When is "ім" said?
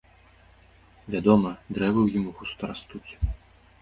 2.23-2.25